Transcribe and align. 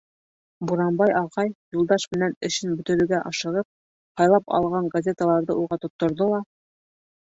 Буранбай 0.69 1.11
ағай, 1.19 1.51
Юлдаш 1.77 2.07
менән 2.15 2.33
эшен 2.49 2.73
бөтөрөргә 2.79 3.19
ашығып, 3.33 3.69
һайлап 4.23 4.57
алған 4.61 4.89
газе-таларҙы 4.97 5.59
уға 5.67 5.81
тотторҙо 5.85 6.33
ла: 6.33 6.41